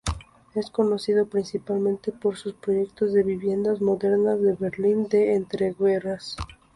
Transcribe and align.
Es 0.55 0.71
conocido 0.71 1.27
principalmente 1.27 2.11
por 2.11 2.35
sus 2.35 2.53
proyectos 2.55 3.13
de 3.13 3.21
viviendas 3.21 3.81
modernas 3.81 4.41
del 4.41 4.55
Berlín 4.55 5.07
de 5.09 5.35
entreguerras. 5.35 6.35